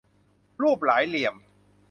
[0.61, 1.35] รูปหลายเหลี่ยม